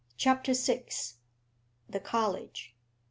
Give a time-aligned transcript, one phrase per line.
[0.17, 0.85] CHAPTER VI.
[1.87, 2.73] THE COLLEGE.